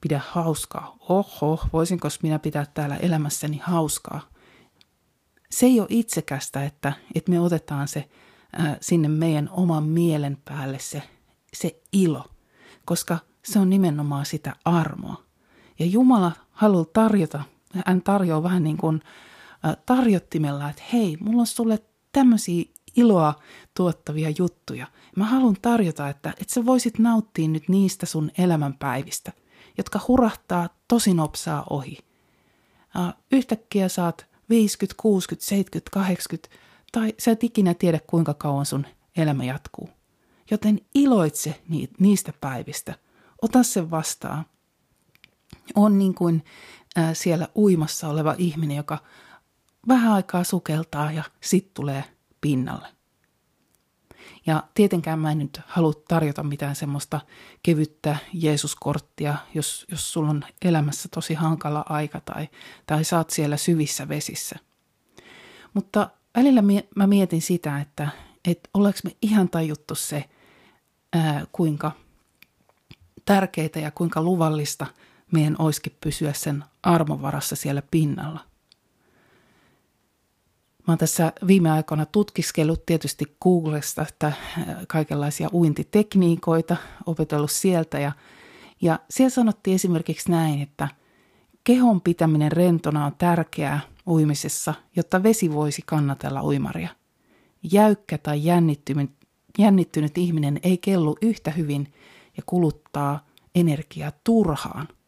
Pidä 0.00 0.20
hauskaa. 0.28 0.96
Oho, 1.08 1.66
voisinko 1.72 2.08
minä 2.22 2.38
pitää 2.38 2.66
täällä 2.74 2.96
elämässäni 2.96 3.60
hauskaa? 3.64 4.20
Se 5.50 5.66
ei 5.66 5.80
ole 5.80 5.88
itsekästä, 5.90 6.64
että, 6.64 6.92
että 7.14 7.30
me 7.30 7.40
otetaan 7.40 7.88
se 7.88 8.08
ää, 8.52 8.76
sinne 8.80 9.08
meidän 9.08 9.48
oman 9.52 9.84
mielen 9.84 10.38
päälle 10.44 10.78
se, 10.78 11.02
se 11.52 11.80
ilo, 11.92 12.24
koska 12.84 13.18
se 13.44 13.58
on 13.58 13.70
nimenomaan 13.70 14.26
sitä 14.26 14.56
armoa. 14.64 15.22
Ja 15.78 15.86
Jumala 15.86 16.32
haluaa 16.50 16.84
tarjota, 16.84 17.42
hän 17.86 18.02
tarjoaa 18.02 18.42
vähän 18.42 18.64
niin 18.64 18.76
kuin 18.76 19.00
tarjottimella, 19.86 20.70
että 20.70 20.82
hei, 20.92 21.16
mulla 21.20 21.40
on 21.40 21.46
sulle 21.46 21.82
tämmöisiä 22.12 22.64
iloa 22.96 23.34
tuottavia 23.76 24.30
juttuja. 24.38 24.86
Mä 25.16 25.24
haluan 25.24 25.56
tarjota, 25.62 26.08
että, 26.08 26.30
että 26.30 26.54
sä 26.54 26.66
voisit 26.66 26.98
nauttia 26.98 27.48
nyt 27.48 27.68
niistä 27.68 28.06
sun 28.06 28.30
elämänpäivistä, 28.38 29.32
jotka 29.78 30.00
hurahtaa 30.08 30.68
tosi 30.88 31.14
nopsaa 31.14 31.66
ohi. 31.70 31.98
Yhtäkkiä 33.32 33.88
saat 33.88 34.26
50, 34.50 34.94
60, 35.02 35.46
70, 35.46 35.90
80 35.90 36.48
tai 36.92 37.14
sä 37.18 37.30
et 37.30 37.44
ikinä 37.44 37.74
tiedä 37.74 38.00
kuinka 38.06 38.34
kauan 38.34 38.66
sun 38.66 38.86
elämä 39.16 39.44
jatkuu. 39.44 39.88
Joten 40.50 40.80
iloitse 40.94 41.62
niistä 41.98 42.32
päivistä. 42.40 42.94
Ota 43.42 43.62
se 43.62 43.90
vastaan 43.90 44.44
on 45.74 45.98
niin 45.98 46.14
kuin 46.14 46.44
siellä 47.12 47.48
uimassa 47.56 48.08
oleva 48.08 48.34
ihminen, 48.38 48.76
joka 48.76 48.98
vähän 49.88 50.12
aikaa 50.12 50.44
sukeltaa 50.44 51.12
ja 51.12 51.24
sitten 51.40 51.74
tulee 51.74 52.04
pinnalle. 52.44 52.88
Ja 54.46 54.62
tietenkään 54.74 55.18
mä 55.18 55.32
en 55.32 55.38
nyt 55.38 55.60
halua 55.66 55.92
tarjota 56.08 56.42
mitään 56.42 56.76
semmoista 56.76 57.20
kevyttä 57.62 58.16
Jeesuskorttia, 58.32 59.34
jos, 59.54 59.86
jos 59.90 60.12
sulla 60.12 60.30
on 60.30 60.44
elämässä 60.64 61.08
tosi 61.14 61.34
hankala 61.34 61.84
aika 61.88 62.20
tai, 62.20 62.48
tai 62.86 63.04
saat 63.04 63.30
siellä 63.30 63.56
syvissä 63.56 64.08
vesissä. 64.08 64.56
Mutta 65.74 66.10
välillä 66.36 66.62
mä 66.96 67.06
mietin 67.06 67.42
sitä, 67.42 67.80
että, 67.80 68.08
että 68.48 68.70
oleks 68.74 69.04
me 69.04 69.16
ihan 69.22 69.48
tajuttu 69.48 69.94
se, 69.94 70.24
ää, 71.12 71.46
kuinka 71.52 71.92
tärkeää 73.24 73.80
ja 73.82 73.90
kuinka 73.90 74.22
luvallista– 74.22 74.86
meidän 75.34 75.56
olisikin 75.58 75.96
pysyä 76.00 76.32
sen 76.32 76.64
armovarassa 76.82 77.56
siellä 77.56 77.82
pinnalla. 77.90 78.40
Mä 80.86 80.92
oon 80.92 80.98
tässä 80.98 81.32
viime 81.46 81.70
aikoina 81.70 82.06
tutkiskellut 82.06 82.86
tietysti 82.86 83.36
Googlesta 83.42 84.02
että 84.02 84.26
äh, 84.26 84.34
kaikenlaisia 84.88 85.48
uintitekniikoita, 85.52 86.76
opetellut 87.06 87.50
sieltä 87.50 87.98
ja, 87.98 88.12
ja 88.82 88.98
siellä 89.10 89.30
sanottiin 89.30 89.74
esimerkiksi 89.74 90.30
näin, 90.30 90.62
että 90.62 90.88
kehon 91.64 92.00
pitäminen 92.00 92.52
rentona 92.52 93.06
on 93.06 93.12
tärkeää 93.18 93.80
uimisessa, 94.06 94.74
jotta 94.96 95.22
vesi 95.22 95.52
voisi 95.52 95.82
kannatella 95.86 96.42
uimaria. 96.42 96.88
Jäykkä 97.72 98.18
tai 98.18 98.44
jännittynyt, 99.58 100.18
ihminen 100.18 100.60
ei 100.62 100.78
kellu 100.78 101.16
yhtä 101.22 101.50
hyvin 101.50 101.92
ja 102.36 102.42
kuluttaa 102.46 103.26
energiaa 103.54 104.12
turhaan– 104.24 104.88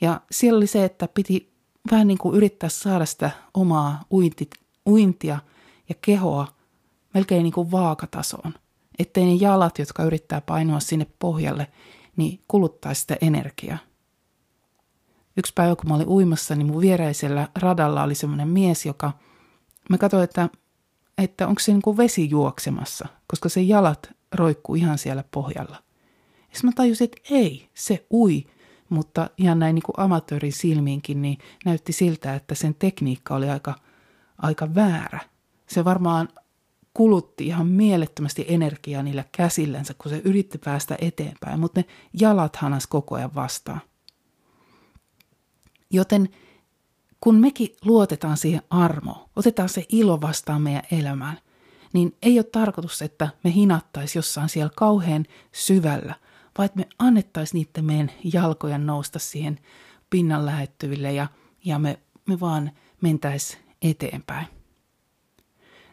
ja 0.00 0.20
siellä 0.30 0.56
oli 0.56 0.66
se, 0.66 0.84
että 0.84 1.08
piti 1.08 1.52
vähän 1.90 2.06
niin 2.06 2.18
kuin 2.18 2.36
yrittää 2.36 2.68
saada 2.68 3.06
sitä 3.06 3.30
omaa 3.54 4.04
uinti, 4.12 4.50
uintia 4.86 5.38
ja 5.88 5.94
kehoa 6.00 6.46
melkein 7.14 7.42
niin 7.42 7.52
kuin 7.52 7.70
vaakatasoon. 7.70 8.54
Ettei 8.98 9.24
ne 9.24 9.34
jalat, 9.34 9.78
jotka 9.78 10.04
yrittää 10.04 10.40
painoa 10.40 10.80
sinne 10.80 11.06
pohjalle, 11.18 11.66
niin 12.16 12.40
kuluttaisi 12.48 13.00
sitä 13.00 13.16
energiaa. 13.20 13.78
Yksi 15.36 15.52
päivä, 15.54 15.76
kun 15.76 15.88
mä 15.88 15.94
olin 15.94 16.08
uimassa, 16.08 16.54
niin 16.54 16.66
mun 16.66 16.80
viereisellä 16.80 17.48
radalla 17.54 18.02
oli 18.02 18.14
semmoinen 18.14 18.48
mies, 18.48 18.86
joka, 18.86 19.12
mä 19.90 19.98
katsoin, 19.98 20.24
että, 20.24 20.48
että 21.18 21.48
onko 21.48 21.60
se 21.60 21.72
niin 21.72 21.82
kuin 21.82 21.96
vesi 21.96 22.30
juoksemassa, 22.30 23.08
koska 23.26 23.48
se 23.48 23.62
jalat 23.62 24.10
roikkuu 24.34 24.74
ihan 24.74 24.98
siellä 24.98 25.24
pohjalla. 25.30 25.76
Ja 26.52 26.60
mä 26.62 26.72
tajusin, 26.74 27.04
että 27.04 27.34
ei, 27.34 27.68
se 27.74 28.06
ui 28.12 28.46
mutta 28.88 29.30
ihan 29.36 29.58
näin 29.58 29.74
niin 29.74 29.82
kuin 29.82 29.94
amatöörin 29.96 30.52
silmiinkin, 30.52 31.22
niin 31.22 31.38
näytti 31.64 31.92
siltä, 31.92 32.34
että 32.34 32.54
sen 32.54 32.74
tekniikka 32.74 33.34
oli 33.34 33.50
aika, 33.50 33.74
aika 34.38 34.74
väärä. 34.74 35.20
Se 35.66 35.84
varmaan 35.84 36.28
kulutti 36.94 37.46
ihan 37.46 37.66
mielettömästi 37.66 38.44
energiaa 38.48 39.02
niillä 39.02 39.24
käsillänsä, 39.32 39.94
kun 39.98 40.10
se 40.10 40.22
yritti 40.24 40.58
päästä 40.58 40.96
eteenpäin, 41.00 41.60
mutta 41.60 41.80
ne 41.80 41.86
jalat 42.20 42.56
hanas 42.56 42.86
koko 42.86 43.14
ajan 43.14 43.34
vastaan. 43.34 43.80
Joten 45.90 46.28
kun 47.20 47.34
mekin 47.34 47.76
luotetaan 47.84 48.36
siihen 48.36 48.62
armoon, 48.70 49.28
otetaan 49.36 49.68
se 49.68 49.84
ilo 49.88 50.20
vastaan 50.20 50.62
meidän 50.62 50.82
elämään, 50.90 51.38
niin 51.92 52.16
ei 52.22 52.38
ole 52.38 52.44
tarkoitus, 52.52 53.02
että 53.02 53.28
me 53.44 53.52
hinattaisi 53.52 54.18
jossain 54.18 54.48
siellä 54.48 54.72
kauhean 54.76 55.26
syvällä– 55.52 56.14
vaan 56.58 56.66
että 56.66 56.78
me 56.78 56.88
annettaisiin 56.98 57.66
niiden 57.66 57.84
meidän 57.84 58.12
jalkojen 58.32 58.86
nousta 58.86 59.18
siihen 59.18 59.58
pinnan 60.10 60.46
lähettyville 60.46 61.12
ja, 61.12 61.26
ja 61.64 61.78
me, 61.78 61.98
me 62.26 62.40
vaan 62.40 62.70
mentäis 63.00 63.58
eteenpäin. 63.90 64.46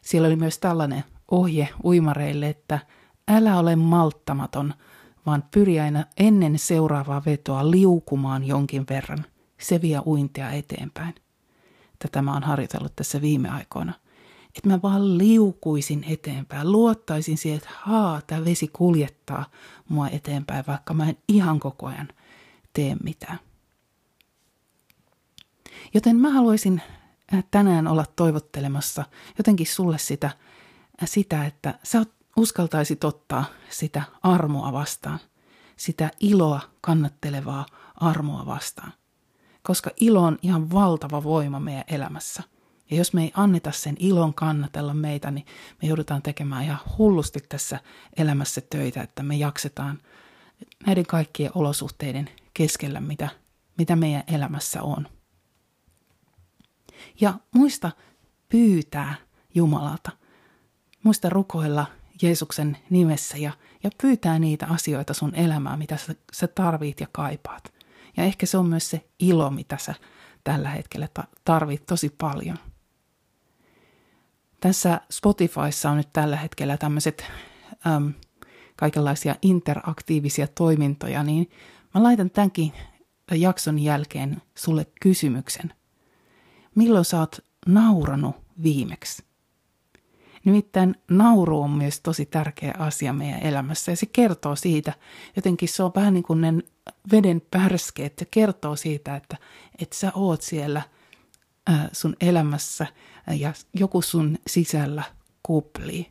Siellä 0.02 0.28
oli 0.28 0.36
myös 0.36 0.60
tällainen 0.60 1.04
ohje 1.32 1.70
uimareille, 1.84 2.50
että 2.50 2.80
älä 3.28 3.60
ole 3.60 3.76
malttamaton, 3.76 4.74
vaan 5.26 5.44
pyri 5.52 5.80
aina 5.80 6.06
ennen 6.18 6.60
seuraavaa 6.60 7.22
vetoa 7.26 7.72
liukumaan 7.72 8.44
jonkin 8.44 8.86
verran. 8.90 9.26
Se 9.60 9.82
vie 9.82 10.00
uintia 10.00 10.52
eteenpäin. 10.52 11.16
Tätä 12.00 12.22
mä 12.22 12.34
oon 12.34 12.44
harjoitellut 12.44 12.96
tässä 12.96 13.22
viime 13.22 13.50
aikoina. 13.50 13.94
Että 14.56 14.70
mä 14.70 14.80
vaan 14.82 15.18
liukuisin 15.18 16.06
eteenpäin, 16.08 16.72
luottaisin 16.72 17.38
siihen, 17.38 17.58
että 17.58 17.70
haa, 17.74 18.22
tämä 18.28 18.46
vesi 18.46 18.68
kuljettaa 18.68 19.46
mua 19.90 20.08
eteenpäin, 20.08 20.64
vaikka 20.68 20.94
mä 20.94 21.10
en 21.10 21.18
ihan 21.28 21.60
koko 21.60 21.86
ajan 21.86 22.08
tee 22.74 22.96
mitään. 23.04 23.40
Joten 25.94 26.16
mä 26.16 26.30
haluaisin 26.30 26.82
tänään 27.52 27.88
olla 27.88 28.06
toivottelemassa 28.16 29.04
jotenkin 29.38 29.68
sulle 29.68 29.98
sitä, 29.98 30.28
äh, 30.28 30.36
sitä 31.06 31.46
että 31.46 31.80
sä 31.84 32.06
uskaltaisit 32.38 33.04
ottaa 33.04 33.46
sitä 33.70 34.04
armoa 34.24 34.74
vastaan, 34.74 35.20
sitä 35.78 36.12
iloa 36.20 36.62
kannattelevaa 36.82 37.66
armoa 37.96 38.46
vastaan. 38.46 38.94
Koska 39.64 39.92
ilo 40.00 40.24
on 40.24 40.38
ihan 40.42 40.72
valtava 40.72 41.24
voima 41.24 41.60
meidän 41.60 41.84
elämässä. 41.88 42.44
Ja 42.92 42.98
jos 42.98 43.14
me 43.14 43.24
ei 43.24 43.32
anneta 43.36 43.72
sen 43.72 43.96
ilon 44.00 44.34
kannatella 44.34 44.94
meitä, 44.94 45.32
niin 45.32 45.46
me 45.82 45.88
joudutaan 45.88 46.22
tekemään 46.22 46.64
ihan 46.64 46.80
hullusti 46.98 47.40
tässä 47.50 47.80
elämässä 48.18 48.62
töitä, 48.70 49.02
että 49.02 49.24
me 49.24 49.36
jaksetaan 49.36 50.00
näiden 50.86 51.06
kaikkien 51.06 51.52
olosuhteiden 51.56 52.30
keskellä, 52.54 53.00
mitä, 53.00 53.30
mitä 53.78 53.96
meidän 53.96 54.24
elämässä 54.28 54.82
on. 54.82 55.08
Ja 57.22 57.34
muista 57.56 57.92
pyytää 58.50 59.16
Jumalalta. 59.56 60.12
Muista 61.04 61.30
rukoilla 61.30 61.86
Jeesuksen 62.22 62.78
nimessä 62.90 63.38
ja, 63.38 63.52
ja 63.84 63.90
pyytää 64.02 64.40
niitä 64.40 64.68
asioita 64.68 65.14
sun 65.14 65.36
elämään, 65.36 65.80
mitä 65.80 65.98
sä, 65.98 66.16
sä 66.34 66.48
tarvit 66.48 67.00
ja 67.00 67.08
kaipaat. 67.12 67.74
Ja 68.18 68.24
ehkä 68.24 68.46
se 68.46 68.58
on 68.58 68.66
myös 68.66 68.90
se 68.90 69.06
ilo, 69.20 69.50
mitä 69.50 69.78
sä 69.78 69.94
tällä 70.44 70.70
hetkellä 70.70 71.08
tarvit 71.46 71.86
tosi 71.86 72.10
paljon. 72.18 72.58
Tässä 74.60 75.02
Spotifyssa 75.12 75.90
on 75.90 75.98
nyt 75.98 76.14
tällä 76.14 76.38
hetkellä 76.38 76.78
tämmöiset 76.78 77.26
äm, 77.88 78.14
kaikenlaisia 78.76 79.36
interaktiivisia 79.42 80.48
toimintoja, 80.48 81.24
niin 81.24 81.50
mä 81.94 82.04
laitan 82.04 82.30
tämänkin 82.30 82.74
jakson 83.32 83.80
jälkeen 83.80 84.42
sulle 84.56 84.86
kysymyksen– 85.02 85.74
milloin 86.76 87.06
sä 87.06 87.20
oot 87.20 87.40
nauranut 87.68 88.36
viimeksi? 88.64 89.24
Nimittäin 90.46 90.96
nauru 91.10 91.62
on 91.62 91.70
myös 91.70 92.00
tosi 92.00 92.26
tärkeä 92.26 92.74
asia 92.80 93.14
meidän 93.14 93.44
elämässä 93.44 93.92
ja 93.92 93.96
se 93.96 94.06
kertoo 94.06 94.56
siitä, 94.56 94.94
jotenkin 95.36 95.70
se 95.70 95.84
on 95.84 95.92
vähän 95.96 96.14
niin 96.14 96.24
kuin 96.24 96.42
ne 96.42 96.54
veden 97.12 97.42
pärskeet, 97.52 98.14
se 98.20 98.26
kertoo 98.26 98.76
siitä, 98.76 99.16
että, 99.16 99.38
että 99.80 99.96
sä 99.96 100.12
oot 100.16 100.42
siellä 100.42 100.82
ää, 101.68 101.90
sun 101.92 102.16
elämässä 102.22 102.88
ja 103.40 103.54
joku 103.74 104.02
sun 104.02 104.38
sisällä 104.48 105.04
kuplii. 105.44 106.08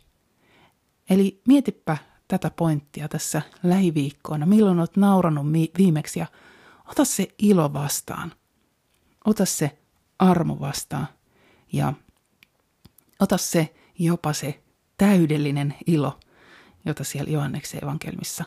Eli 1.11 1.40
mietipä 1.48 1.96
tätä 2.29 2.51
pointtia 2.51 3.09
tässä 3.09 3.42
lähiviikkoina, 3.62 4.46
milloin 4.46 4.81
oot 4.81 4.96
nauranut 4.96 5.46
viimeksi 5.79 6.18
ja 6.18 6.27
ota 6.88 7.05
se 7.05 7.29
ilo 7.38 7.72
vastaan. 7.72 8.33
Ota 9.25 9.44
se 9.44 9.79
armo 10.22 10.61
vastaan 10.61 11.08
ja 11.72 11.92
ota 13.20 13.38
se 13.38 13.74
jopa 13.98 14.32
se 14.32 14.62
täydellinen 14.98 15.74
ilo, 15.87 16.20
jota 16.85 17.04
siellä 17.04 17.30
Johanneksen 17.30 17.85
evankelmissa 17.85 18.44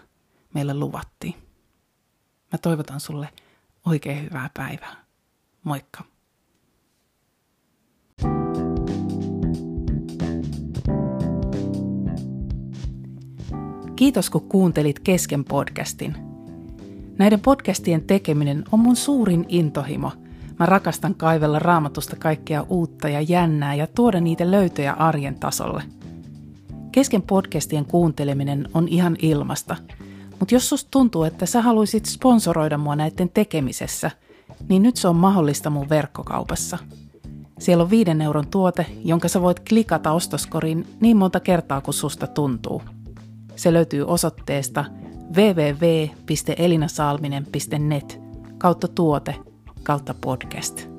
meille 0.54 0.74
luvattiin. 0.74 1.34
Mä 2.52 2.58
toivotan 2.58 3.00
sulle 3.00 3.30
oikein 3.86 4.24
hyvää 4.24 4.50
päivää. 4.54 5.06
Moikka! 5.64 6.04
Kiitos 13.96 14.30
kun 14.30 14.50
kuuntelit 14.50 15.00
Kesken 15.00 15.46
podcastin. 15.46 16.16
Näiden 17.18 17.40
podcastien 17.40 18.04
tekeminen 18.04 18.64
on 18.72 18.80
mun 18.80 18.96
suurin 18.96 19.46
intohimo– 19.50 20.12
Mä 20.60 20.66
rakastan 20.66 21.16
kaivella 21.16 21.60
raamatusta 21.60 22.16
kaikkea 22.16 22.66
uutta 22.70 23.10
ja 23.10 23.22
jännää 23.22 23.76
ja 23.76 23.88
tuoda 23.88 24.22
niitä 24.22 24.52
löytöjä 24.52 24.94
arjen 24.94 25.36
tasolle. 25.36 25.84
Kesken 26.92 27.22
podcastien 27.22 27.86
kuunteleminen 27.86 28.70
on 28.74 28.88
ihan 28.88 29.16
ilmasta, 29.22 29.76
mutta 30.40 30.56
jos 30.56 30.70
susta 30.70 30.92
tuntuu, 30.92 31.24
että 31.24 31.46
sä 31.46 31.62
haluaisit 31.62 32.06
sponsoroida 32.06 32.78
mua 32.78 32.96
näiden 32.96 33.30
tekemisessä, 33.30 34.12
niin 34.70 34.84
nyt 34.84 34.98
se 34.98 35.08
on 35.08 35.16
mahdollista 35.16 35.70
mun 35.70 35.90
verkkokaupassa. 35.90 36.78
Siellä 37.60 37.84
on 37.84 37.90
viiden 37.90 38.22
euron 38.22 38.48
tuote, 38.48 38.86
jonka 39.06 39.28
sä 39.28 39.42
voit 39.42 39.60
klikata 39.70 40.12
ostoskoriin 40.12 40.88
niin 41.00 41.18
monta 41.18 41.40
kertaa 41.40 41.82
kuin 41.82 41.96
susta 41.96 42.28
tuntuu. 42.28 42.82
Se 43.56 43.74
löytyy 43.74 44.06
osoitteesta 44.08 44.86
www.elinasalminen.net 45.36 48.20
kautta 48.58 48.88
tuote– 48.88 49.36
kautta 49.86 50.14
podcast. 50.14 50.95